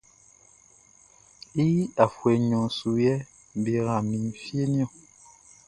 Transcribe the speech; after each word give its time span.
I 1.65 1.67
afuɛ 2.03 2.33
nɲɔn 2.47 2.67
su 2.77 2.91
yɛ 3.05 3.15
be 3.61 3.69
yra 3.77 3.95
mi 4.07 4.17
fieʼn 4.41 4.69
niɔn. 4.73 4.91